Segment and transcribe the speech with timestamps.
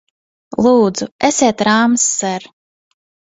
[0.67, 2.49] Lūdzu, esiet rāms, ser!